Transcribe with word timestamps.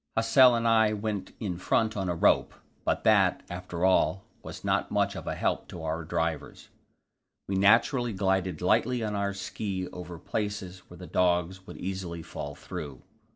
Hassel 0.17 0.55
and 0.55 0.67
I 0.67 0.93
went 0.93 1.31
in 1.39 1.59
front 1.59 1.95
on 1.95 2.09
a 2.09 2.15
rope; 2.15 2.55
but 2.83 3.03
that, 3.03 3.43
after 3.51 3.85
all, 3.85 4.23
was 4.41 4.63
not 4.63 4.89
much 4.89 5.15
of 5.15 5.27
a 5.27 5.35
help 5.35 5.67
to 5.67 5.83
our 5.83 6.03
drivers. 6.03 6.69
We 7.47 7.53
naturally 7.53 8.11
glided 8.11 8.63
lightly 8.63 9.03
on 9.03 9.13
our 9.15 9.35
ski 9.35 9.87
over 9.89 10.17
places 10.17 10.79
where 10.89 10.97
the 10.97 11.05
dogs 11.05 11.67
would 11.67 11.77
easily 11.77 12.23
fall 12.23 12.55
through. 12.55 13.03